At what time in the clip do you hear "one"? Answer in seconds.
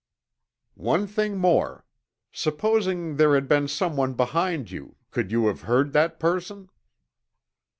0.81-1.05